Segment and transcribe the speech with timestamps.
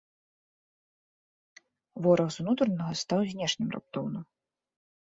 [2.07, 4.19] Вораг з унутранага стаў знешнім раптоўна.